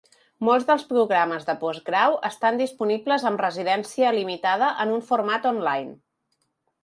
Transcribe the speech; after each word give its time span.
Molts 0.47 0.63
dels 0.67 0.85
programes 0.93 1.43
de 1.49 1.55
postgrau 1.63 2.15
estan 2.29 2.55
disponibles 2.61 3.27
amb 3.31 3.43
residència 3.45 4.13
limitada 4.17 4.69
en 4.87 4.95
un 4.95 5.03
format 5.11 5.47
on-line. 5.51 5.93